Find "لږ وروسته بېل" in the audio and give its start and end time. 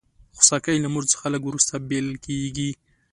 1.33-2.07